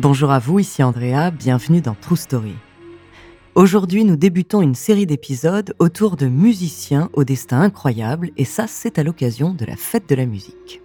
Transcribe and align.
Bonjour 0.00 0.30
à 0.30 0.38
vous, 0.38 0.60
ici 0.60 0.84
Andrea, 0.84 1.32
bienvenue 1.32 1.80
dans 1.80 1.96
True 2.00 2.16
Story. 2.16 2.54
Aujourd'hui, 3.56 4.04
nous 4.04 4.14
débutons 4.14 4.62
une 4.62 4.76
série 4.76 5.06
d'épisodes 5.06 5.74
autour 5.80 6.14
de 6.14 6.26
musiciens 6.26 7.10
au 7.14 7.24
destin 7.24 7.62
incroyable, 7.62 8.30
et 8.36 8.44
ça, 8.44 8.68
c'est 8.68 9.00
à 9.00 9.02
l'occasion 9.02 9.54
de 9.54 9.64
la 9.64 9.74
fête 9.74 10.08
de 10.08 10.14
la 10.14 10.24
musique. 10.24 10.82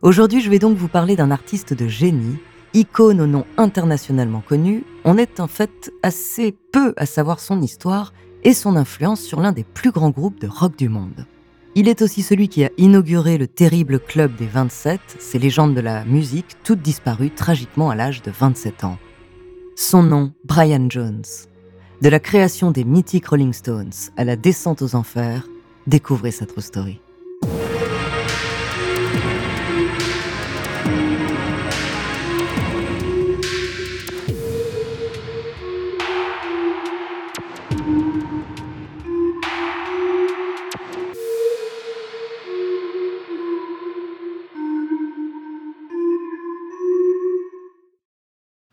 Aujourd'hui, 0.00 0.40
je 0.40 0.48
vais 0.48 0.58
donc 0.58 0.78
vous 0.78 0.88
parler 0.88 1.14
d'un 1.14 1.30
artiste 1.30 1.74
de 1.74 1.86
génie, 1.88 2.38
icône 2.72 3.20
au 3.20 3.26
nom 3.26 3.44
internationalement 3.58 4.40
connu. 4.40 4.84
On 5.04 5.18
est 5.18 5.38
en 5.38 5.46
fait 5.46 5.92
assez 6.02 6.56
peu 6.72 6.94
à 6.96 7.04
savoir 7.04 7.38
son 7.38 7.60
histoire 7.60 8.14
et 8.44 8.54
son 8.54 8.76
influence 8.76 9.20
sur 9.20 9.40
l'un 9.40 9.52
des 9.52 9.64
plus 9.64 9.90
grands 9.90 10.08
groupes 10.08 10.40
de 10.40 10.48
rock 10.48 10.74
du 10.78 10.88
monde. 10.88 11.26
Il 11.74 11.88
est 11.88 12.02
aussi 12.02 12.22
celui 12.22 12.48
qui 12.48 12.64
a 12.64 12.70
inauguré 12.76 13.38
le 13.38 13.46
terrible 13.46 13.98
club 13.98 14.36
des 14.36 14.46
27, 14.46 15.00
ces 15.18 15.38
légendes 15.38 15.74
de 15.74 15.80
la 15.80 16.04
musique, 16.04 16.56
toutes 16.64 16.82
disparues 16.82 17.30
tragiquement 17.30 17.88
à 17.88 17.94
l'âge 17.94 18.20
de 18.20 18.30
27 18.30 18.84
ans. 18.84 18.98
Son 19.74 20.02
nom, 20.02 20.32
Brian 20.44 20.88
Jones. 20.90 21.24
De 22.02 22.08
la 22.10 22.20
création 22.20 22.72
des 22.72 22.84
mythiques 22.84 23.26
Rolling 23.26 23.54
Stones 23.54 23.92
à 24.18 24.24
la 24.24 24.36
descente 24.36 24.82
aux 24.82 24.94
enfers, 24.94 25.48
découvrez 25.86 26.30
sa 26.30 26.44
true 26.44 26.60
story. 26.60 27.01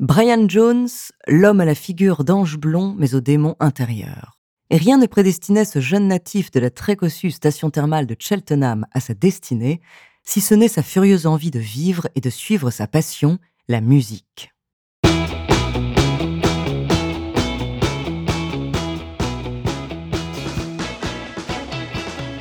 Brian 0.09 0.49
Jones, 0.49 0.87
l'homme 1.27 1.59
à 1.59 1.65
la 1.65 1.75
figure 1.75 2.23
d'ange 2.23 2.57
blond 2.57 2.95
mais 2.97 3.13
au 3.13 3.21
démon 3.21 3.55
intérieur. 3.59 4.39
Et 4.71 4.77
rien 4.77 4.97
ne 4.97 5.05
prédestinait 5.05 5.65
ce 5.65 5.79
jeune 5.81 6.07
natif 6.07 6.49
de 6.49 6.59
la 6.59 6.71
très 6.71 6.95
cossue 6.95 7.29
station 7.29 7.69
thermale 7.69 8.07
de 8.07 8.15
Cheltenham 8.17 8.87
à 8.91 9.01
sa 9.01 9.13
destinée, 9.13 9.81
si 10.23 10.41
ce 10.41 10.55
n'est 10.55 10.67
sa 10.67 10.81
furieuse 10.81 11.27
envie 11.27 11.51
de 11.51 11.59
vivre 11.59 12.07
et 12.15 12.21
de 12.21 12.29
suivre 12.31 12.71
sa 12.71 12.87
passion, 12.87 13.37
la 13.67 13.81
musique. 13.81 14.51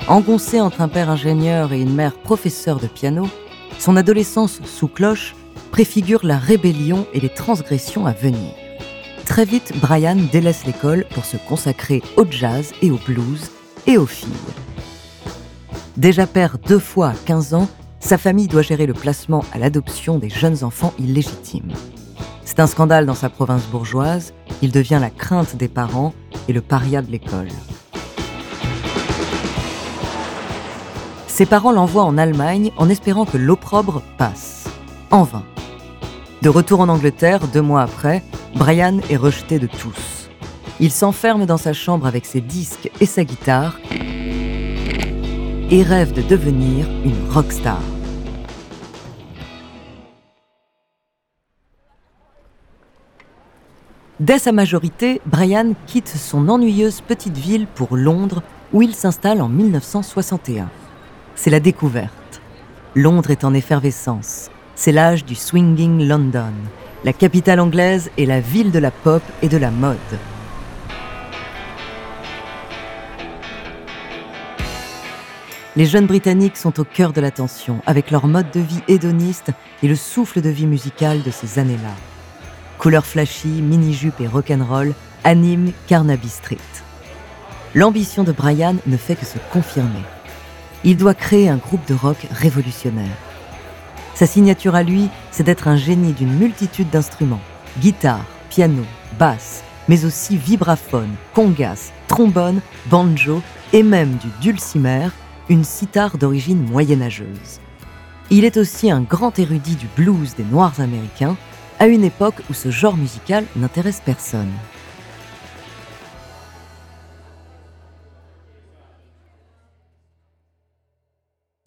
Engoncé 0.09 0.59
entre 0.63 0.81
un 0.81 0.89
père 0.89 1.11
ingénieur 1.11 1.75
et 1.75 1.83
une 1.83 1.95
mère 1.95 2.15
professeur 2.15 2.81
de 2.81 2.87
piano, 2.87 3.29
son 3.79 3.95
adolescence 3.97 4.63
sous 4.65 4.89
cloche 4.89 5.35
préfigure 5.71 6.21
la 6.25 6.39
rébellion 6.39 7.07
et 7.13 7.21
les 7.21 7.29
transgressions 7.29 8.07
à 8.07 8.13
venir. 8.13 8.53
Très 9.25 9.45
vite, 9.45 9.73
Brian 9.81 10.17
délaisse 10.33 10.65
l'école 10.65 11.05
pour 11.15 11.25
se 11.25 11.37
consacrer 11.37 12.03
au 12.17 12.25
jazz 12.31 12.73
et 12.83 12.91
au 12.91 12.99
blues 13.07 13.51
et 13.87 13.99
aux 13.99 14.07
filles. 14.07 14.33
Déjà 15.97 16.27
père 16.27 16.59
deux 16.59 16.79
fois 16.79 17.11
à 17.11 17.15
15 17.27 17.55
ans, 17.55 17.69
sa 18.01 18.19
famille 18.19 18.49
doit 18.49 18.63
gérer 18.63 18.87
le 18.87 18.95
placement 18.95 19.45
à 19.53 19.59
l'adoption 19.59 20.19
des 20.19 20.31
jeunes 20.31 20.65
enfants 20.65 20.95
illégitimes. 20.99 21.73
C'est 22.45 22.61
un 22.61 22.67
scandale 22.67 23.05
dans 23.05 23.15
sa 23.15 23.29
province 23.29 23.67
bourgeoise, 23.67 24.33
il 24.63 24.73
devient 24.73 24.99
la 25.01 25.11
crainte 25.11 25.57
des 25.57 25.69
parents 25.69 26.15
et 26.49 26.53
le 26.53 26.61
paria 26.61 27.03
de 27.03 27.11
l'école. 27.11 27.49
Ses 31.27 31.47
parents 31.47 31.73
l'envoient 31.73 32.05
en 32.05 32.19
Allemagne 32.19 32.73
en 32.79 32.89
espérant 32.89 33.25
que 33.25 33.37
l'opprobre 33.37 34.03
passe. 34.17 34.69
En 35.11 35.23
vain. 35.23 35.45
De 36.41 36.49
retour 36.49 36.79
en 36.79 36.89
Angleterre, 36.89 37.49
deux 37.49 37.63
mois 37.63 37.83
après, 37.83 38.23
Brian 38.55 39.01
est 39.11 39.17
rejeté 39.17 39.59
de 39.59 39.67
tous. 39.67 40.31
Il 40.79 40.93
s'enferme 40.93 41.47
dans 41.47 41.57
sa 41.57 41.73
chambre 41.73 42.07
avec 42.07 42.25
ses 42.27 42.41
disques 42.41 42.89
et 43.01 43.07
sa 43.07 43.25
guitare 43.25 43.77
et 45.71 45.83
rêve 45.83 46.13
de 46.13 46.23
devenir 46.23 46.87
une 47.05 47.29
rockstar. 47.29 47.81
Dès 54.21 54.39
sa 54.39 54.53
majorité, 54.53 55.21
Brian 55.27 55.73
quitte 55.87 56.09
son 56.09 56.49
ennuyeuse 56.49 57.01
petite 57.01 57.37
ville 57.37 57.67
pour 57.67 57.97
Londres 57.97 58.43
où 58.73 58.83
il 58.83 58.95
s'installe 58.95 59.43
en 59.43 59.49
1961. 59.49 60.71
C'est 61.35 61.51
la 61.51 61.61
découverte. 61.61 62.41
Londres 62.95 63.33
est 63.33 63.43
en 63.43 63.55
effervescence. 63.55 64.51
C'est 64.81 64.93
l'âge 64.93 65.25
du 65.25 65.35
swinging 65.35 66.07
London. 66.07 66.53
La 67.03 67.13
capitale 67.13 67.59
anglaise 67.59 68.13
est 68.17 68.27
la 68.27 68.39
ville 68.39 68.71
de 68.71 68.79
la 68.79 68.93
pop 68.93 69.25
et 69.43 69.49
de 69.49 69.57
la 69.57 69.73
mode. 69.73 69.97
Les 75.75 75.85
jeunes 75.85 76.07
Britanniques 76.07 76.57
sont 76.57 76.79
au 76.79 76.85
cœur 76.85 77.13
de 77.13 77.21
l'attention, 77.21 77.81
avec 77.87 78.13
leur 78.13 78.29
mode 78.29 78.53
de 78.53 78.61
vie 78.61 78.83
hédoniste 78.87 79.51
et 79.83 79.89
le 79.89 79.97
souffle 79.97 80.41
de 80.41 80.49
vie 80.49 80.67
musical 80.67 81.25
de 81.25 81.33
ces 81.33 81.59
années-là. 81.59 81.97
Couleurs 82.79 83.05
flashy, 83.05 83.49
mini-jupe 83.49 84.21
et 84.21 84.29
rock'n'roll 84.29 84.95
animent 85.25 85.73
Carnaby 85.89 86.29
Street. 86.29 86.57
L'ambition 87.75 88.23
de 88.23 88.31
Brian 88.31 88.77
ne 88.87 88.97
fait 88.97 89.17
que 89.17 89.27
se 89.27 89.39
confirmer. 89.53 90.05
Il 90.85 90.97
doit 90.97 91.15
créer 91.15 91.49
un 91.49 91.57
groupe 91.57 91.85
de 91.89 91.95
rock 91.95 92.29
révolutionnaire. 92.31 93.28
Sa 94.19 94.27
signature 94.27 94.75
à 94.75 94.83
lui, 94.83 95.09
c'est 95.31 95.45
d'être 95.45 95.69
un 95.69 95.77
génie 95.77 96.13
d'une 96.13 96.37
multitude 96.37 96.91
d'instruments. 96.91 97.39
Guitare, 97.79 98.25
piano, 98.51 98.83
basse, 99.17 99.63
mais 99.87 100.05
aussi 100.05 100.37
vibraphone, 100.37 101.15
congas, 101.35 101.93
trombone, 102.09 102.61
banjo 102.91 103.41
et 103.73 103.85
même 103.85 104.17
du 104.17 104.27
dulcimer, 104.41 105.07
une 105.49 105.63
sitar 105.63 106.19
d'origine 106.19 106.69
moyenâgeuse. 106.69 107.61
Il 108.29 108.45
est 108.45 108.57
aussi 108.57 108.91
un 108.91 109.03
grand 109.03 109.39
érudit 109.39 109.77
du 109.77 109.87
blues 109.97 110.35
des 110.35 110.43
Noirs 110.43 110.81
américains, 110.81 111.37
à 111.79 111.87
une 111.87 112.03
époque 112.03 112.43
où 112.51 112.55
ce 112.55 112.73
genre 112.73 112.97
musical 112.97 113.45
n'intéresse 113.55 114.03
personne. 114.05 114.51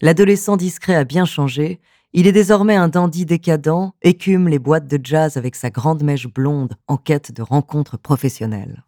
L'adolescent 0.02 0.56
discret 0.56 0.96
a 0.96 1.04
bien 1.04 1.24
changé 1.24 1.80
il 2.14 2.26
est 2.26 2.32
désormais 2.32 2.76
un 2.76 2.88
dandy 2.88 3.24
décadent, 3.24 3.92
écume 4.02 4.46
les 4.46 4.58
boîtes 4.58 4.86
de 4.86 5.00
jazz 5.02 5.38
avec 5.38 5.56
sa 5.56 5.70
grande 5.70 6.02
mèche 6.02 6.26
blonde 6.26 6.74
en 6.86 6.98
quête 6.98 7.32
de 7.32 7.40
rencontres 7.40 7.96
professionnelles. 7.96 8.84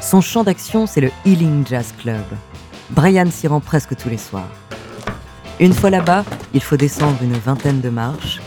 Son 0.00 0.22
champ 0.22 0.44
d'action, 0.44 0.86
c'est 0.86 1.02
le 1.02 1.10
Healing 1.26 1.66
Jazz 1.66 1.92
Club. 1.98 2.24
Brian 2.88 3.30
s'y 3.30 3.48
rend 3.48 3.60
presque 3.60 3.96
tous 3.96 4.08
les 4.08 4.16
soirs. 4.16 4.48
Une 5.60 5.74
fois 5.74 5.90
là-bas, 5.90 6.24
il 6.54 6.62
faut 6.62 6.78
descendre 6.78 7.22
une 7.22 7.34
vingtaine 7.34 7.82
de 7.82 7.90
marches, 7.90 8.40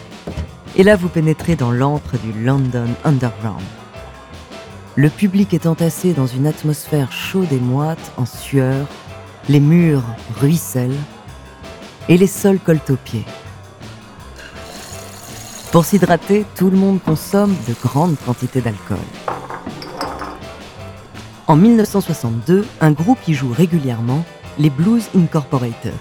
et 0.75 0.81
là 0.81 0.95
vous 0.95 1.09
pénétrez 1.09 1.55
dans 1.55 1.71
l'antre 1.71 2.17
du 2.17 2.43
London 2.43 2.87
Underground. 3.03 3.61
Le 4.97 5.09
public 5.09 5.53
est 5.53 5.67
entassé 5.67 6.11
dans 6.11 6.27
une 6.27 6.45
atmosphère 6.45 7.13
chaude 7.13 7.51
et 7.53 7.59
moite, 7.59 8.11
en 8.17 8.25
sueur, 8.25 8.87
les 9.47 9.61
murs 9.61 10.03
ruissellent 10.37 10.99
et 12.09 12.17
les 12.17 12.27
sols 12.27 12.59
collent 12.59 12.81
aux 12.89 12.97
pieds. 12.97 13.23
Pour 15.71 15.85
s'hydrater, 15.85 16.45
tout 16.57 16.69
le 16.69 16.75
monde 16.75 17.01
consomme 17.01 17.55
de 17.69 17.73
grandes 17.81 18.17
quantités 18.25 18.59
d'alcool. 18.59 18.97
En 21.47 21.55
1962, 21.55 22.65
un 22.81 22.91
groupe 22.91 23.25
y 23.29 23.33
joue 23.33 23.53
régulièrement, 23.53 24.25
les 24.59 24.69
Blues 24.69 25.07
Incorporated. 25.15 25.93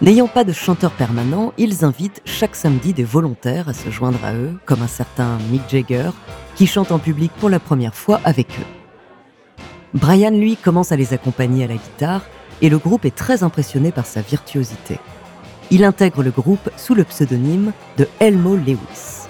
N'ayant 0.00 0.28
pas 0.28 0.44
de 0.44 0.52
chanteur 0.52 0.92
permanent, 0.92 1.52
ils 1.58 1.84
invitent 1.84 2.22
chaque 2.24 2.54
samedi 2.54 2.92
des 2.92 3.02
volontaires 3.02 3.68
à 3.68 3.74
se 3.74 3.90
joindre 3.90 4.24
à 4.24 4.34
eux, 4.34 4.56
comme 4.64 4.82
un 4.82 4.86
certain 4.86 5.38
Mick 5.50 5.62
Jagger, 5.68 6.10
qui 6.58 6.66
chante 6.66 6.90
en 6.90 6.98
public 6.98 7.30
pour 7.38 7.48
la 7.48 7.60
première 7.60 7.94
fois 7.94 8.20
avec 8.24 8.48
eux. 8.58 9.56
Brian, 9.94 10.32
lui, 10.32 10.56
commence 10.56 10.90
à 10.90 10.96
les 10.96 11.14
accompagner 11.14 11.62
à 11.62 11.68
la 11.68 11.76
guitare 11.76 12.22
et 12.60 12.68
le 12.68 12.78
groupe 12.78 13.04
est 13.04 13.14
très 13.14 13.44
impressionné 13.44 13.92
par 13.92 14.06
sa 14.06 14.22
virtuosité. 14.22 14.98
Il 15.70 15.84
intègre 15.84 16.24
le 16.24 16.32
groupe 16.32 16.68
sous 16.76 16.96
le 16.96 17.04
pseudonyme 17.04 17.72
de 17.96 18.08
Elmo 18.18 18.56
Lewis. 18.56 19.28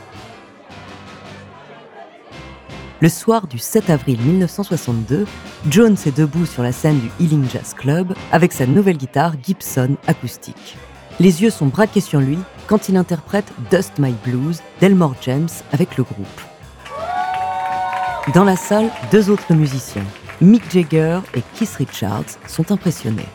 Le 3.00 3.10
soir 3.10 3.46
du 3.46 3.58
7 3.58 3.90
avril 3.90 4.18
1962, 4.20 5.26
Jones 5.68 5.96
est 6.06 6.16
debout 6.16 6.46
sur 6.46 6.62
la 6.62 6.72
scène 6.72 6.98
du 6.98 7.10
Healing 7.20 7.44
Jazz 7.50 7.74
Club 7.74 8.14
avec 8.32 8.54
sa 8.54 8.64
nouvelle 8.64 8.96
guitare 8.96 9.34
Gibson 9.44 9.96
acoustique. 10.06 10.78
Les 11.20 11.42
yeux 11.42 11.50
sont 11.50 11.66
braqués 11.66 12.00
sur 12.00 12.20
lui 12.20 12.38
quand 12.68 12.88
il 12.88 12.96
interprète 12.96 13.52
Dust 13.70 13.98
My 13.98 14.14
Blues 14.24 14.62
d'Elmore 14.80 15.14
James 15.20 15.48
avec 15.72 15.98
le 15.98 16.04
groupe. 16.04 16.47
Dans 18.34 18.44
la 18.44 18.56
salle, 18.56 18.90
deux 19.10 19.30
autres 19.30 19.54
musiciens, 19.54 20.04
Mick 20.42 20.70
Jagger 20.70 21.20
et 21.34 21.40
Keith 21.54 21.76
Richards 21.76 22.36
sont 22.46 22.70
impressionnés. 22.72 23.28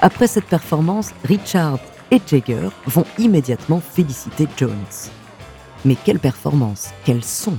Après 0.00 0.28
cette 0.28 0.44
performance, 0.44 1.10
Richard 1.24 1.80
et 2.12 2.20
Jagger 2.24 2.68
vont 2.86 3.04
immédiatement 3.18 3.80
féliciter 3.80 4.46
Jones. 4.56 4.76
Mais 5.84 5.96
quelle 5.96 6.20
performance, 6.20 6.90
quel 7.04 7.24
son 7.24 7.58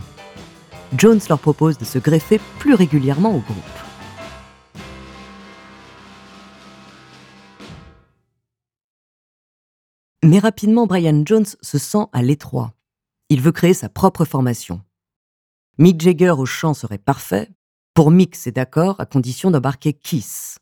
Jones 0.97 1.19
leur 1.27 1.39
propose 1.39 1.77
de 1.77 1.83
se 1.83 1.99
greffer 1.99 2.39
plus 2.59 2.75
régulièrement 2.75 3.35
au 3.35 3.39
groupe. 3.39 3.57
Mais 10.23 10.39
rapidement, 10.39 10.87
Brian 10.87 11.23
Jones 11.25 11.47
se 11.61 11.77
sent 11.77 12.05
à 12.13 12.21
l'étroit. 12.21 12.71
Il 13.27 13.41
veut 13.41 13.51
créer 13.51 13.73
sa 13.73 13.89
propre 13.89 14.23
formation. 14.23 14.81
Mick 15.77 16.01
Jagger 16.01 16.31
au 16.31 16.45
chant 16.45 16.73
serait 16.73 16.97
parfait. 16.97 17.49
Pour 17.93 18.11
Mick, 18.11 18.35
c'est 18.35 18.51
d'accord, 18.51 18.99
à 18.99 19.05
condition 19.05 19.51
d'embarquer 19.51 19.93
Kiss. 19.93 20.57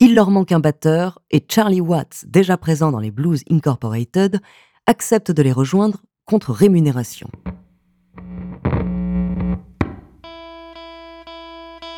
Il 0.00 0.14
leur 0.14 0.30
manque 0.30 0.52
un 0.52 0.60
batteur 0.60 1.20
et 1.30 1.44
Charlie 1.48 1.80
Watts, 1.80 2.24
déjà 2.26 2.56
présent 2.56 2.90
dans 2.90 3.00
les 3.00 3.10
Blues 3.10 3.42
Incorporated, 3.50 4.40
accepte 4.86 5.30
de 5.30 5.42
les 5.42 5.52
rejoindre 5.52 6.02
contre 6.24 6.52
rémunération. 6.52 7.30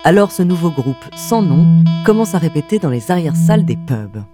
Alors 0.05 0.32
ce 0.32 0.43
nouveau 0.43 0.70
groupe, 0.70 1.05
sans 1.17 1.43
nom, 1.43 1.84
commence 2.05 2.34
à 2.34 2.38
répéter 2.38 2.79
dans 2.79 2.90
les 2.90 3.11
arrière-salles 3.11 3.64
des 3.64 3.76
pubs. 3.76 4.25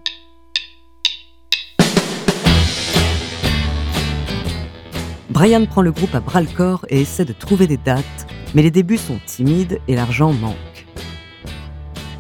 Brian 5.39 5.67
prend 5.67 5.83
le 5.83 5.93
groupe 5.93 6.17
à 6.17 6.21
bras 6.21 6.41
le 6.41 6.49
corps 6.49 6.85
et 6.89 7.01
essaie 7.01 7.25
de 7.25 7.33
trouver 7.33 7.69
des 7.69 7.77
dates, 7.77 8.27
mais 8.57 8.63
les 8.63 8.73
débuts 8.73 8.99
sont 8.99 9.21
timides 9.25 9.79
et 9.87 9.95
l'argent 9.95 10.33
manque. 10.33 10.85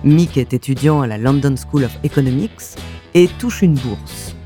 Mick 0.04 0.36
est 0.36 0.52
étudiant 0.52 1.00
à 1.00 1.08
la 1.08 1.18
London 1.18 1.56
School 1.56 1.82
of 1.82 1.98
Economics 2.04 2.76
et 3.14 3.26
touche 3.40 3.62
une 3.62 3.74
bourse. 3.74 4.36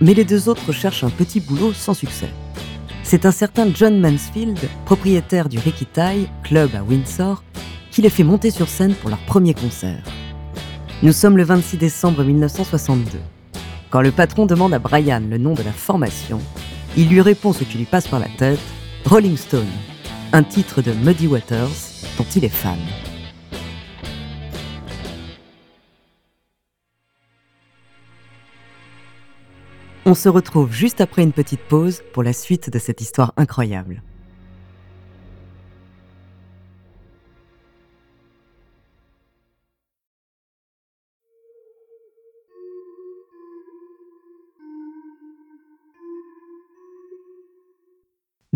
Mais 0.00 0.14
les 0.14 0.24
deux 0.24 0.48
autres 0.48 0.70
cherchent 0.70 1.02
un 1.02 1.10
petit 1.10 1.40
boulot 1.40 1.72
sans 1.72 1.92
succès. 1.92 2.28
C'est 3.02 3.26
un 3.26 3.32
certain 3.32 3.66
John 3.74 3.98
Mansfield, 3.98 4.60
propriétaire 4.84 5.48
du 5.48 5.58
Ricky 5.58 5.86
Tai, 5.86 6.28
club 6.44 6.70
à 6.76 6.84
Windsor, 6.84 7.42
qui 7.90 8.00
les 8.00 8.10
fait 8.10 8.22
monter 8.22 8.52
sur 8.52 8.68
scène 8.68 8.94
pour 8.94 9.10
leur 9.10 9.18
premier 9.26 9.54
concert. 9.54 10.04
Nous 11.02 11.12
sommes 11.12 11.36
le 11.36 11.42
26 11.42 11.78
décembre 11.78 12.22
1962. 12.22 13.18
Quand 13.90 14.02
le 14.02 14.12
patron 14.12 14.46
demande 14.46 14.72
à 14.72 14.78
Brian 14.78 15.22
le 15.28 15.38
nom 15.38 15.54
de 15.54 15.64
la 15.64 15.72
formation, 15.72 16.38
il 16.98 17.08
lui 17.08 17.20
répond 17.20 17.52
ce 17.52 17.62
qui 17.62 17.78
lui 17.78 17.84
passe 17.84 18.08
par 18.08 18.18
la 18.18 18.26
tête, 18.26 18.58
Rolling 19.04 19.36
Stone, 19.36 19.68
un 20.32 20.42
titre 20.42 20.82
de 20.82 20.90
Muddy 20.92 21.28
Waters 21.28 21.70
dont 22.18 22.24
il 22.34 22.44
est 22.44 22.48
fan. 22.48 22.76
On 30.06 30.14
se 30.14 30.28
retrouve 30.28 30.72
juste 30.72 31.00
après 31.00 31.22
une 31.22 31.32
petite 31.32 31.60
pause 31.60 32.02
pour 32.12 32.24
la 32.24 32.32
suite 32.32 32.68
de 32.68 32.80
cette 32.80 33.00
histoire 33.00 33.32
incroyable. 33.36 34.02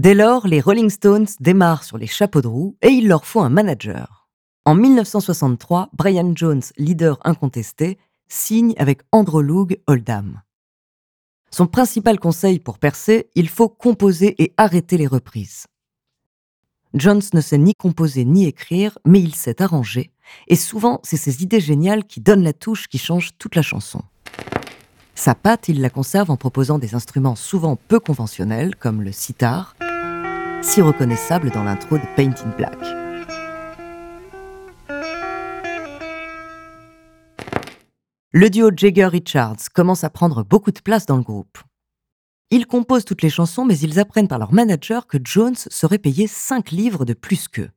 Dès 0.02 0.14
lors, 0.14 0.48
les 0.48 0.60
Rolling 0.60 0.90
Stones 0.90 1.28
démarrent 1.38 1.84
sur 1.84 1.96
les 1.96 2.08
chapeaux 2.08 2.42
de 2.42 2.48
roue 2.48 2.76
et 2.82 2.88
il 2.88 3.06
leur 3.06 3.24
faut 3.24 3.38
un 3.38 3.50
manager. 3.50 4.28
En 4.64 4.74
1963, 4.74 5.90
Brian 5.92 6.32
Jones, 6.34 6.64
leader 6.76 7.20
incontesté, 7.22 7.98
signe 8.26 8.74
avec 8.78 9.02
Andrew 9.12 9.40
Loog 9.40 9.78
Oldham. 9.86 10.42
Son 11.52 11.68
principal 11.68 12.18
conseil 12.18 12.58
pour 12.58 12.80
percer, 12.80 13.30
il 13.36 13.48
faut 13.48 13.68
composer 13.68 14.34
et 14.42 14.52
arrêter 14.56 14.96
les 14.96 15.06
reprises. 15.06 15.68
Jones 16.94 17.22
ne 17.32 17.40
sait 17.40 17.58
ni 17.58 17.76
composer 17.76 18.24
ni 18.24 18.46
écrire, 18.46 18.98
mais 19.06 19.20
il 19.20 19.36
sait 19.36 19.62
arranger, 19.62 20.10
et 20.48 20.56
souvent 20.56 20.98
c'est 21.04 21.16
ses 21.16 21.44
idées 21.44 21.60
géniales 21.60 22.06
qui 22.06 22.20
donnent 22.20 22.42
la 22.42 22.52
touche 22.52 22.88
qui 22.88 22.98
change 22.98 23.38
toute 23.38 23.54
la 23.54 23.62
chanson. 23.62 24.02
Sa 25.14 25.36
patte, 25.36 25.68
il 25.68 25.80
la 25.80 25.90
conserve 25.90 26.32
en 26.32 26.36
proposant 26.36 26.80
des 26.80 26.96
instruments 26.96 27.36
souvent 27.36 27.76
peu 27.76 28.00
conventionnels, 28.00 28.74
comme 28.74 29.02
le 29.02 29.12
sitar, 29.12 29.76
si 30.62 30.80
reconnaissable 30.80 31.50
dans 31.50 31.64
l'intro 31.64 31.98
de 31.98 32.04
Paint 32.16 32.34
in 32.44 32.56
Black. 32.56 32.78
Le 38.30 38.48
duo 38.48 38.70
Jagger-Richards 38.74 39.70
commence 39.74 40.04
à 40.04 40.10
prendre 40.10 40.44
beaucoup 40.44 40.70
de 40.70 40.80
place 40.80 41.04
dans 41.04 41.16
le 41.16 41.22
groupe. 41.22 41.58
Ils 42.50 42.66
composent 42.66 43.04
toutes 43.04 43.22
les 43.22 43.30
chansons, 43.30 43.64
mais 43.64 43.78
ils 43.78 43.98
apprennent 43.98 44.28
par 44.28 44.38
leur 44.38 44.52
manager 44.52 45.06
que 45.06 45.18
Jones 45.22 45.56
serait 45.56 45.98
payé 45.98 46.26
5 46.26 46.70
livres 46.70 47.04
de 47.04 47.14
plus 47.14 47.48
qu'eux. 47.48 47.70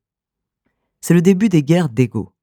C'est 1.01 1.13
le 1.13 1.21
début 1.21 1.49
des 1.49 1.63
guerres 1.63 1.89
d'ego. 1.89 2.33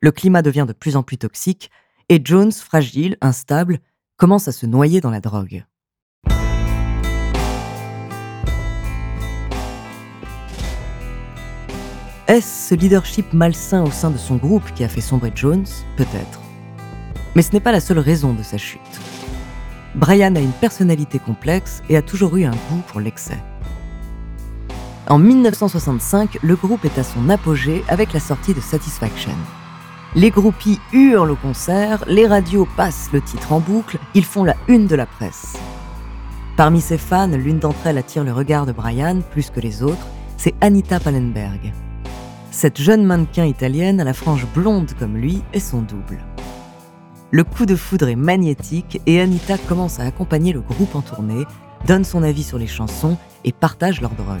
Le 0.00 0.12
climat 0.12 0.42
devient 0.42 0.66
de 0.68 0.72
plus 0.72 0.96
en 0.96 1.02
plus 1.02 1.18
toxique 1.18 1.70
et 2.08 2.20
Jones, 2.22 2.52
fragile, 2.52 3.16
instable, 3.20 3.80
commence 4.16 4.46
à 4.48 4.52
se 4.52 4.66
noyer 4.66 5.00
dans 5.00 5.10
la 5.10 5.20
drogue. 5.20 5.64
Est-ce 12.26 12.70
ce 12.70 12.74
leadership 12.74 13.34
malsain 13.34 13.82
au 13.82 13.90
sein 13.90 14.08
de 14.10 14.16
son 14.16 14.36
groupe 14.36 14.72
qui 14.74 14.82
a 14.82 14.88
fait 14.88 15.02
sombrer 15.02 15.30
Jones? 15.34 15.66
Peut-être. 15.98 16.40
Mais 17.34 17.42
ce 17.42 17.52
n'est 17.52 17.60
pas 17.60 17.70
la 17.70 17.80
seule 17.80 17.98
raison 17.98 18.32
de 18.32 18.42
sa 18.42 18.56
chute. 18.56 18.80
Brian 19.94 20.34
a 20.34 20.40
une 20.40 20.52
personnalité 20.52 21.18
complexe 21.18 21.82
et 21.90 21.98
a 21.98 22.02
toujours 22.02 22.34
eu 22.38 22.44
un 22.44 22.52
goût 22.70 22.82
pour 22.86 23.00
l'excès. 23.00 23.36
En 25.06 25.18
1965, 25.18 26.38
le 26.42 26.56
groupe 26.56 26.86
est 26.86 26.98
à 26.98 27.04
son 27.04 27.28
apogée 27.28 27.84
avec 27.88 28.14
la 28.14 28.20
sortie 28.20 28.54
de 28.54 28.60
Satisfaction. 28.60 29.36
Les 30.14 30.30
groupies 30.30 30.80
hurlent 30.94 31.32
au 31.32 31.36
concert, 31.36 32.04
les 32.06 32.26
radios 32.26 32.66
passent 32.74 33.10
le 33.12 33.20
titre 33.20 33.52
en 33.52 33.60
boucle, 33.60 33.98
ils 34.14 34.24
font 34.24 34.44
la 34.44 34.56
une 34.68 34.86
de 34.86 34.96
la 34.96 35.04
presse. 35.04 35.58
Parmi 36.56 36.80
ses 36.80 36.98
fans, 36.98 37.28
l'une 37.28 37.58
d'entre 37.58 37.86
elles 37.86 37.98
attire 37.98 38.24
le 38.24 38.32
regard 38.32 38.64
de 38.64 38.72
Brian 38.72 39.20
plus 39.30 39.50
que 39.50 39.60
les 39.60 39.82
autres, 39.82 40.06
c'est 40.38 40.54
Anita 40.62 41.00
Pallenberg. 41.00 41.74
Cette 42.54 42.80
jeune 42.80 43.04
mannequin 43.04 43.46
italienne 43.46 44.00
à 44.00 44.04
la 44.04 44.14
frange 44.14 44.46
blonde 44.54 44.92
comme 44.96 45.16
lui 45.16 45.42
est 45.52 45.58
son 45.58 45.82
double. 45.82 46.24
Le 47.32 47.42
coup 47.42 47.66
de 47.66 47.74
foudre 47.74 48.06
est 48.06 48.14
magnétique 48.14 49.02
et 49.06 49.20
Anita 49.20 49.58
commence 49.58 49.98
à 49.98 50.04
accompagner 50.04 50.52
le 50.52 50.60
groupe 50.60 50.94
en 50.94 51.00
tournée, 51.00 51.46
donne 51.84 52.04
son 52.04 52.22
avis 52.22 52.44
sur 52.44 52.56
les 52.56 52.68
chansons 52.68 53.16
et 53.42 53.50
partage 53.50 54.00
leur 54.00 54.12
drogue. 54.12 54.38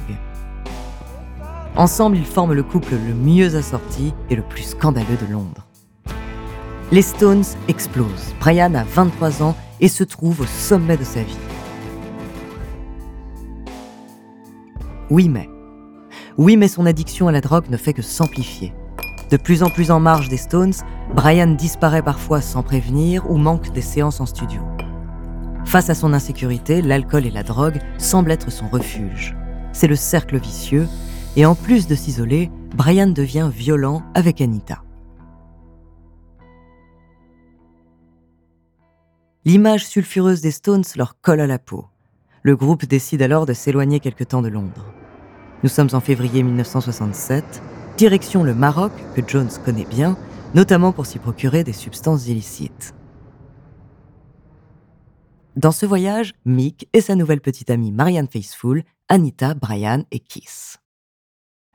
Ensemble, 1.74 2.16
ils 2.16 2.24
forment 2.24 2.52
le 2.52 2.62
couple 2.62 2.92
le 2.92 3.14
mieux 3.14 3.56
assorti 3.56 4.14
et 4.30 4.36
le 4.36 4.42
plus 4.42 4.62
scandaleux 4.62 5.18
de 5.20 5.32
Londres. 5.32 5.66
Les 6.92 7.02
Stones 7.02 7.42
explosent. 7.66 8.32
Brian 8.38 8.76
a 8.76 8.84
23 8.84 9.42
ans 9.42 9.56
et 9.80 9.88
se 9.88 10.04
trouve 10.04 10.42
au 10.42 10.46
sommet 10.46 10.96
de 10.96 11.02
sa 11.02 11.24
vie. 11.24 11.36
Oui, 15.10 15.28
mais 15.28 15.48
oui, 16.36 16.56
mais 16.56 16.68
son 16.68 16.86
addiction 16.86 17.28
à 17.28 17.32
la 17.32 17.40
drogue 17.40 17.70
ne 17.70 17.76
fait 17.76 17.92
que 17.92 18.02
s'amplifier. 18.02 18.74
De 19.30 19.36
plus 19.36 19.62
en 19.62 19.70
plus 19.70 19.90
en 19.90 20.00
marge 20.00 20.28
des 20.28 20.36
Stones, 20.36 20.74
Brian 21.14 21.48
disparaît 21.48 22.02
parfois 22.02 22.40
sans 22.40 22.62
prévenir 22.62 23.30
ou 23.30 23.36
manque 23.36 23.72
des 23.72 23.80
séances 23.80 24.20
en 24.20 24.26
studio. 24.26 24.60
Face 25.64 25.90
à 25.90 25.94
son 25.94 26.12
insécurité, 26.12 26.82
l'alcool 26.82 27.26
et 27.26 27.30
la 27.30 27.42
drogue 27.42 27.80
semblent 27.98 28.32
être 28.32 28.50
son 28.50 28.68
refuge. 28.68 29.36
C'est 29.72 29.86
le 29.86 29.96
cercle 29.96 30.38
vicieux, 30.38 30.88
et 31.36 31.46
en 31.46 31.54
plus 31.54 31.86
de 31.86 31.94
s'isoler, 31.94 32.50
Brian 32.76 33.08
devient 33.08 33.50
violent 33.52 34.02
avec 34.14 34.40
Anita. 34.40 34.82
L'image 39.44 39.86
sulfureuse 39.86 40.40
des 40.40 40.50
Stones 40.50 40.84
leur 40.96 41.20
colle 41.20 41.40
à 41.40 41.46
la 41.46 41.58
peau. 41.58 41.86
Le 42.42 42.56
groupe 42.56 42.86
décide 42.86 43.22
alors 43.22 43.46
de 43.46 43.52
s'éloigner 43.52 44.00
quelque 44.00 44.24
temps 44.24 44.42
de 44.42 44.48
Londres. 44.48 44.86
Nous 45.64 45.70
sommes 45.70 45.88
en 45.94 46.00
février 46.00 46.42
1967, 46.42 47.62
direction 47.96 48.44
le 48.44 48.54
Maroc, 48.54 48.92
que 49.14 49.26
Jones 49.26 49.48
connaît 49.64 49.86
bien, 49.86 50.14
notamment 50.52 50.92
pour 50.92 51.06
s'y 51.06 51.18
procurer 51.18 51.64
des 51.64 51.72
substances 51.72 52.28
illicites. 52.28 52.94
Dans 55.56 55.72
ce 55.72 55.86
voyage, 55.86 56.34
Mick 56.44 56.86
et 56.92 57.00
sa 57.00 57.14
nouvelle 57.14 57.40
petite 57.40 57.70
amie 57.70 57.92
Marianne 57.92 58.28
Faithfull, 58.28 58.84
Anita, 59.08 59.54
Brian 59.54 60.04
et 60.10 60.18
Kiss. 60.18 60.76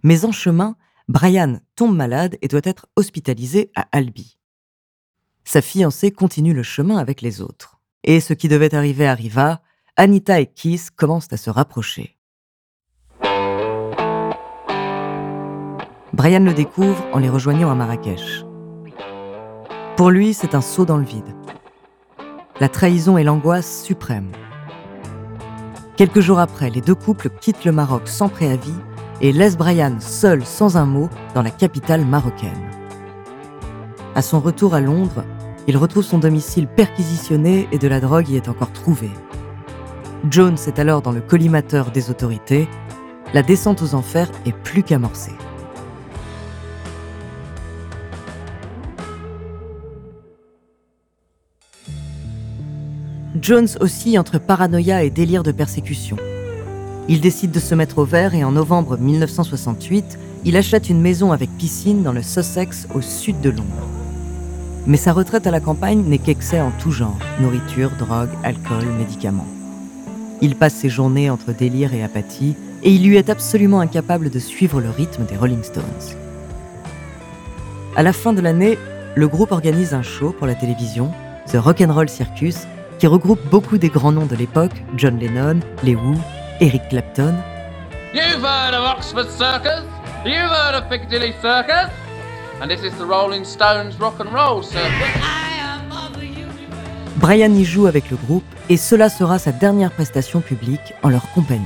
Mais 0.03 0.23
en 0.23 0.31
chemin, 0.31 0.75
Brian 1.07 1.59
tombe 1.75 1.95
malade 1.95 2.37
et 2.43 2.47
doit 2.47 2.61
être 2.65 2.85
hospitalisé 2.95 3.71
à 3.73 3.87
Albi. 3.91 4.37
Sa 5.45 5.63
fiancée 5.63 6.11
continue 6.11 6.53
le 6.53 6.61
chemin 6.61 6.99
avec 6.99 7.23
les 7.23 7.41
autres. 7.41 7.79
Et 8.03 8.19
ce 8.19 8.33
qui 8.33 8.49
devait 8.49 8.75
arriver 8.75 9.07
arriva, 9.07 9.63
Anita 9.95 10.39
et 10.39 10.45
Kiss 10.45 10.91
commencent 10.91 11.33
à 11.33 11.37
se 11.37 11.49
rapprocher. 11.49 12.18
Brian 16.13 16.39
le 16.39 16.53
découvre 16.53 17.03
en 17.13 17.19
les 17.19 17.29
rejoignant 17.29 17.69
à 17.69 17.75
Marrakech. 17.75 18.43
Pour 19.95 20.09
lui, 20.09 20.33
c'est 20.33 20.55
un 20.55 20.61
saut 20.61 20.85
dans 20.85 20.97
le 20.97 21.03
vide. 21.03 21.35
la 22.59 22.67
trahison 22.67 23.17
est 23.17 23.23
l'angoisse 23.23 23.83
suprême. 23.83 24.31
Quelques 25.95 26.19
jours 26.19 26.39
après, 26.39 26.69
les 26.69 26.81
deux 26.81 26.95
couples 26.95 27.29
quittent 27.29 27.63
le 27.63 27.71
Maroc 27.71 28.01
sans 28.05 28.27
préavis 28.27 28.75
et 29.21 29.31
laissent 29.31 29.57
Brian 29.57 29.97
seul, 29.99 30.45
sans 30.45 30.77
un 30.77 30.85
mot, 30.85 31.09
dans 31.35 31.41
la 31.41 31.51
capitale 31.51 32.05
marocaine. 32.05 32.69
À 34.15 34.21
son 34.21 34.39
retour 34.39 34.73
à 34.73 34.81
Londres, 34.81 35.23
il 35.67 35.77
retrouve 35.77 36.03
son 36.03 36.17
domicile 36.17 36.67
perquisitionné 36.67 37.67
et 37.71 37.77
de 37.77 37.87
la 37.87 37.99
drogue 37.99 38.29
y 38.29 38.35
est 38.35 38.49
encore 38.49 38.73
trouvée. 38.73 39.11
Jones 40.29 40.57
est 40.67 40.79
alors 40.79 41.01
dans 41.01 41.11
le 41.11 41.21
collimateur 41.21 41.91
des 41.91 42.09
autorités. 42.09 42.67
La 43.33 43.43
descente 43.43 43.81
aux 43.81 43.93
enfers 43.93 44.29
est 44.45 44.55
plus 44.55 44.83
qu'amorcée. 44.83 45.35
Jones 53.41 53.67
oscille 53.79 54.19
entre 54.19 54.39
paranoïa 54.39 55.03
et 55.03 55.09
délire 55.09 55.43
de 55.43 55.51
persécution. 55.51 56.17
Il 57.07 57.21
décide 57.21 57.51
de 57.51 57.59
se 57.59 57.75
mettre 57.75 57.99
au 57.99 58.05
vert 58.05 58.35
et 58.35 58.43
en 58.43 58.51
novembre 58.51 58.97
1968, 58.97 60.19
il 60.45 60.57
achète 60.57 60.89
une 60.89 61.01
maison 61.01 61.31
avec 61.31 61.49
piscine 61.57 62.03
dans 62.03 62.11
le 62.11 62.21
Sussex 62.21 62.87
au 62.93 63.01
sud 63.01 63.39
de 63.41 63.49
Londres. 63.49 63.87
Mais 64.87 64.97
sa 64.97 65.13
retraite 65.13 65.47
à 65.47 65.51
la 65.51 65.59
campagne 65.59 66.03
n'est 66.03 66.17
qu'excès 66.17 66.59
en 66.59 66.71
tout 66.79 66.91
genre, 66.91 67.19
nourriture, 67.39 67.91
drogue, 67.97 68.29
alcool, 68.43 68.85
médicaments. 68.97 69.47
Il 70.41 70.55
passe 70.55 70.75
ses 70.75 70.89
journées 70.89 71.29
entre 71.29 71.51
délire 71.51 71.93
et 71.93 72.03
apathie, 72.03 72.55
et 72.83 72.91
il 72.91 73.03
lui 73.03 73.17
est 73.17 73.29
absolument 73.29 73.81
incapable 73.81 74.29
de 74.29 74.39
suivre 74.39 74.79
le 74.79 74.89
rythme 74.89 75.25
des 75.25 75.35
Rolling 75.35 75.63
Stones. 75.63 75.83
À 77.95 78.03
la 78.03 78.13
fin 78.13 78.33
de 78.33 78.41
l'année, 78.41 78.77
le 79.15 79.27
groupe 79.27 79.51
organise 79.51 79.93
un 79.93 80.01
show 80.01 80.31
pour 80.31 80.47
la 80.47 80.55
télévision, 80.55 81.11
The 81.51 81.57
Rock'n'Roll 81.57 82.07
Circus, 82.07 82.67
qui 82.99 83.07
regroupe 83.07 83.39
beaucoup 83.49 83.77
des 83.77 83.89
grands 83.89 84.11
noms 84.11 84.25
de 84.25 84.35
l'époque, 84.35 84.73
John 84.97 85.17
Lennon, 85.17 85.61
Les 85.83 85.95
Who, 85.95 86.15
Eric 86.59 86.81
Clapton. 86.89 87.33
You've 88.13 88.43
heard 88.43 88.73
of 88.73 88.83
Oxford 88.83 89.29
Circus? 89.29 89.83
You've 90.25 90.51
heard 90.51 90.75
of 90.75 90.89
Piccadilly 90.89 91.33
Circus? 91.41 91.89
And 92.61 92.67
this 92.67 92.83
is 92.83 92.91
the 92.97 93.05
Rolling 93.05 93.45
Stones 93.45 93.97
Rock 93.99 94.19
and 94.19 94.33
Roll 94.33 94.63
Circus. 94.63 95.07
Brian 97.15 97.53
y 97.53 97.63
joue 97.63 97.87
avec 97.87 98.09
le 98.11 98.17
groupe 98.17 98.43
et 98.69 98.77
cela 98.77 99.09
sera 99.09 99.39
sa 99.39 99.51
dernière 99.51 99.91
prestation 99.91 100.41
publique 100.41 100.93
en 101.03 101.09
leur 101.09 101.31
compagnie. 101.31 101.65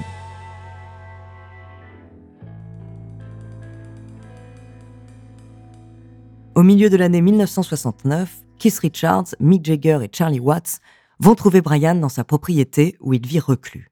Au 6.55 6.61
milieu 6.61 6.89
de 6.89 6.97
l'année 6.97 7.21
1969, 7.21 8.29
Keith 8.59 8.79
Richards, 8.79 9.35
Mick 9.39 9.65
Jagger 9.65 9.99
et 10.03 10.09
Charlie 10.11 10.39
Watts 10.39 10.79
vont 11.23 11.35
trouver 11.35 11.61
Brian 11.61 11.95
dans 11.95 12.09
sa 12.09 12.25
propriété 12.25 12.97
où 12.99 13.13
il 13.13 13.25
vit 13.25 13.39
reclus. 13.39 13.89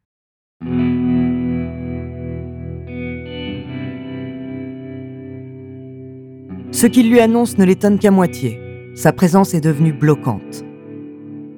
Ce 6.74 6.88
qu'il 6.88 7.10
lui 7.10 7.22
annonce 7.22 7.58
ne 7.58 7.64
l'étonne 7.64 8.00
qu'à 8.00 8.12
moitié. 8.12 8.60
Sa 8.96 9.14
présence 9.14 9.54
est 9.54 9.62
devenue 9.62 9.94
bloquante. 9.94 10.66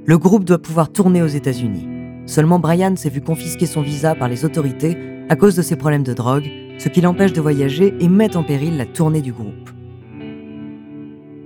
Le 0.06 0.18
groupe 0.20 0.44
doit 0.44 0.62
pouvoir 0.62 0.92
tourner 0.92 1.24
aux 1.24 1.28
États-Unis. 1.28 1.88
Seulement 2.28 2.60
Brian 2.60 2.96
s'est 2.96 3.10
vu 3.10 3.22
confisquer 3.22 3.66
son 3.66 3.82
visa 3.82 4.14
par 4.14 4.28
les 4.28 4.46
autorités 4.46 4.96
à 5.30 5.36
cause 5.36 5.56
de 5.56 5.64
ses 5.64 5.76
problèmes 5.76 6.04
de 6.04 6.14
drogue, 6.14 6.52
ce 6.78 6.88
qui 6.88 7.02
l'empêche 7.02 7.34
de 7.34 7.42
voyager 7.42 7.96
et 8.00 8.10
met 8.10 8.38
en 8.38 8.44
péril 8.44 8.78
la 8.78 8.86
tournée 8.86 9.22
du 9.22 9.34
groupe. 9.34 9.72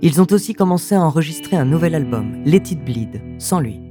Ils 0.02 0.20
ont 0.20 0.26
aussi 0.30 0.52
commencé 0.52 0.94
à 0.94 1.00
enregistrer 1.00 1.56
un 1.56 1.64
nouvel 1.64 1.94
album, 1.94 2.42
Let 2.44 2.72
It 2.72 2.84
Bleed, 2.84 3.22
sans 3.38 3.60
lui. 3.60 3.87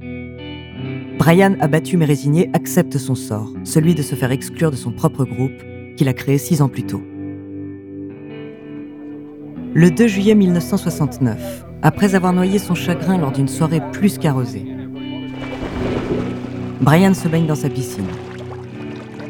Brian, 1.18 1.56
abattu 1.58 1.96
mais 1.96 2.04
résigné, 2.04 2.48
accepte 2.52 2.96
son 2.96 3.16
sort, 3.16 3.52
celui 3.64 3.96
de 3.96 4.02
se 4.02 4.14
faire 4.14 4.30
exclure 4.30 4.70
de 4.70 4.76
son 4.76 4.92
propre 4.92 5.24
groupe, 5.24 5.64
qu'il 5.96 6.06
a 6.06 6.12
créé 6.12 6.38
six 6.38 6.62
ans 6.62 6.68
plus 6.68 6.84
tôt. 6.84 7.02
Le 9.74 9.90
2 9.90 10.06
juillet 10.06 10.36
1969, 10.36 11.66
après 11.82 12.14
avoir 12.14 12.32
noyé 12.32 12.60
son 12.60 12.76
chagrin 12.76 13.18
lors 13.18 13.32
d'une 13.32 13.48
soirée 13.48 13.82
plus 13.92 14.16
qu'arrosée, 14.16 14.64
Brian 16.80 17.14
se 17.14 17.26
baigne 17.26 17.46
dans 17.46 17.56
sa 17.56 17.68
piscine. 17.68 18.06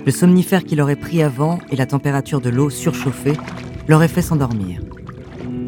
Le 0.05 0.13
somnifère 0.13 0.65
qu'il 0.65 0.83
aurait 0.83 0.95
pris 0.95 1.23
avant 1.23 1.59
et 1.71 1.77
la 1.77 1.87
température 1.87 2.43
de 2.43 2.51
l'eau 2.51 2.69
surchauffée 2.69 3.33
l'auraient 3.89 4.09
fait 4.09 4.23
s'endormir. 4.23 4.83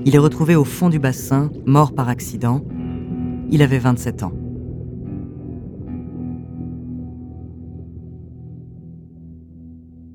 Il 0.04 0.14
est 0.14 0.18
retrouvé 0.18 0.54
au 0.54 0.64
fond 0.64 0.90
du 0.90 0.98
bassin, 0.98 1.50
mort 1.64 1.94
par 1.94 2.10
accident. 2.10 2.62
Il 3.50 3.62
avait 3.62 3.78
27 3.78 4.22
ans. 4.22 4.32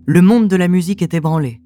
Le 0.07 0.21
monde 0.21 0.47
de 0.47 0.55
la 0.55 0.67
musique 0.67 1.01
est 1.01 1.15
ébranlé. 1.15 1.61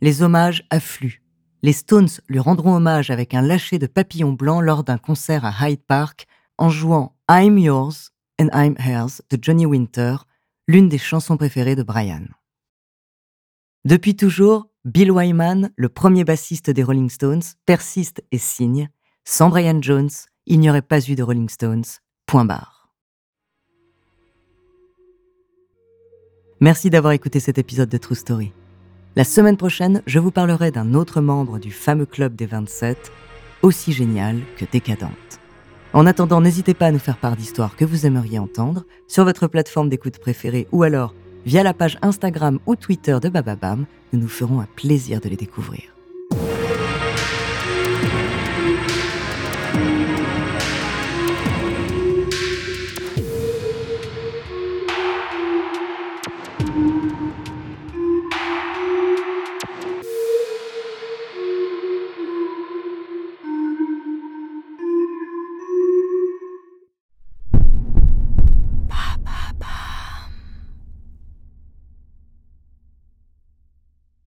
Les 0.00 0.22
hommages 0.22 0.66
affluent. 0.70 1.22
Les 1.62 1.72
Stones 1.72 2.08
lui 2.28 2.40
rendront 2.40 2.74
hommage 2.74 3.10
avec 3.10 3.32
un 3.32 3.42
lâcher 3.42 3.78
de 3.78 3.86
papillons 3.86 4.32
blancs 4.32 4.62
lors 4.62 4.82
d'un 4.82 4.98
concert 4.98 5.44
à 5.44 5.52
Hyde 5.70 5.84
Park 5.86 6.26
en 6.58 6.68
jouant 6.68 7.14
I'm 7.30 7.56
Yours 7.58 8.10
and 8.40 8.48
I'm 8.52 8.74
Hers 8.78 9.22
de 9.30 9.38
Johnny 9.40 9.66
Winter, 9.66 10.16
l'une 10.66 10.88
des 10.88 10.98
chansons 10.98 11.36
préférées 11.36 11.76
de 11.76 11.84
Brian. 11.84 12.24
Depuis 13.84 14.16
toujours, 14.16 14.68
Bill 14.84 15.12
Wyman, 15.12 15.70
le 15.76 15.88
premier 15.88 16.24
bassiste 16.24 16.70
des 16.70 16.82
Rolling 16.82 17.08
Stones, 17.08 17.42
persiste 17.66 18.20
et 18.32 18.38
signe. 18.38 18.90
Sans 19.24 19.48
Brian 19.48 19.80
Jones, 19.80 20.10
il 20.46 20.58
n'y 20.58 20.68
aurait 20.68 20.82
pas 20.82 21.08
eu 21.08 21.14
de 21.14 21.22
Rolling 21.22 21.48
Stones. 21.48 21.84
Point 22.26 22.46
barre. 22.46 22.75
Merci 26.60 26.88
d'avoir 26.88 27.12
écouté 27.12 27.38
cet 27.38 27.58
épisode 27.58 27.90
de 27.90 27.98
True 27.98 28.14
Story. 28.14 28.52
La 29.14 29.24
semaine 29.24 29.58
prochaine, 29.58 30.02
je 30.06 30.18
vous 30.18 30.30
parlerai 30.30 30.70
d'un 30.70 30.94
autre 30.94 31.20
membre 31.20 31.58
du 31.58 31.70
fameux 31.70 32.06
club 32.06 32.34
des 32.34 32.46
27, 32.46 33.12
aussi 33.60 33.92
génial 33.92 34.40
que 34.56 34.64
décadente. 34.64 35.10
En 35.92 36.06
attendant, 36.06 36.40
n'hésitez 36.40 36.72
pas 36.72 36.86
à 36.86 36.92
nous 36.92 36.98
faire 36.98 37.18
part 37.18 37.36
d'histoires 37.36 37.76
que 37.76 37.84
vous 37.84 38.06
aimeriez 38.06 38.38
entendre 38.38 38.84
sur 39.06 39.24
votre 39.24 39.48
plateforme 39.48 39.90
d'écoute 39.90 40.18
préférée 40.18 40.66
ou 40.72 40.82
alors 40.82 41.14
via 41.44 41.62
la 41.62 41.74
page 41.74 41.98
Instagram 42.00 42.58
ou 42.64 42.74
Twitter 42.74 43.18
de 43.20 43.28
Bababam. 43.28 43.84
Nous 44.14 44.20
nous 44.20 44.28
ferons 44.28 44.60
un 44.60 44.68
plaisir 44.76 45.20
de 45.20 45.28
les 45.28 45.36
découvrir. 45.36 45.95